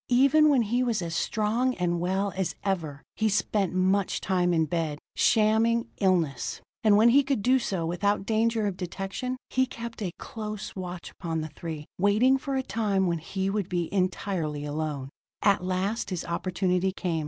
[0.09, 4.65] Even when he was as strong and well as ever, he spent much time in
[4.65, 6.59] bed, shamming illness.
[6.83, 11.11] And when he could do so without danger of detection, he kept a close watch
[11.11, 15.09] upon the three, waiting for a time when he would be entirely alone.
[15.43, 17.19] At last his opportunity came.